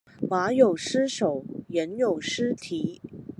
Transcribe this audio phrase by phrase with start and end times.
[0.19, 2.99] 馬有失手，人有失蹄